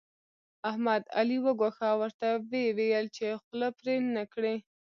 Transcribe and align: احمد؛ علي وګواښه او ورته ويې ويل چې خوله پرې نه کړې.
احمد؛ 0.69 1.03
علي 1.17 1.37
وګواښه 1.41 1.85
او 1.91 1.97
ورته 2.01 2.27
ويې 2.49 2.69
ويل 2.77 3.05
چې 3.15 3.25
خوله 3.41 3.69
پرې 3.77 3.95
نه 4.15 4.23
کړې. 4.33 4.55